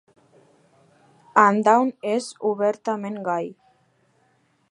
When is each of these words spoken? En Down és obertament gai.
En 1.41 1.59
Down 1.67 1.91
és 2.13 2.31
obertament 2.53 3.23
gai. 3.31 3.49